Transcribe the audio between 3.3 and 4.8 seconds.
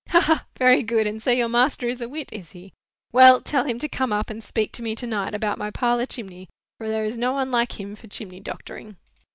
tell him to come up and speak